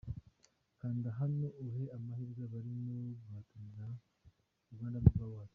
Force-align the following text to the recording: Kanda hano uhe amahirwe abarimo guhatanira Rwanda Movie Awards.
Kanda 0.77 1.09
hano 1.19 1.47
uhe 1.65 1.83
amahirwe 1.97 2.41
abarimo 2.47 2.95
guhatanira 3.23 3.87
Rwanda 4.73 4.97
Movie 5.03 5.25
Awards. 5.27 5.49